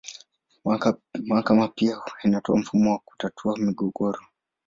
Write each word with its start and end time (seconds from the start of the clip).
Mahakama 1.29 1.67
pia 1.67 2.01
inatoa 2.23 2.57
mfumo 2.57 2.91
wa 2.91 2.99
kutatua 2.99 3.57
migogoro. 3.57 4.19